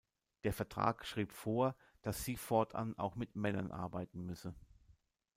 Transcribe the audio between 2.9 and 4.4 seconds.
auch mit Männern arbeiten